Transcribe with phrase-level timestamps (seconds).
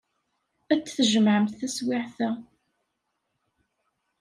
[0.73, 2.29] Ad t-tjemɛemt taswiɛt-a.